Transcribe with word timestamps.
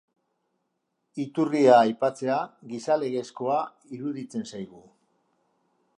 Iturria 1.23 1.75
aipatzea, 1.81 2.39
gizalegezkoa 2.71 3.61
iruditzen 3.99 4.49
zaigu. 4.55 4.85